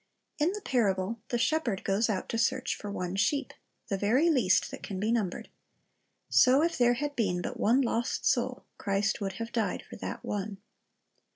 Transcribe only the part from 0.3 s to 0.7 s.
"^ In the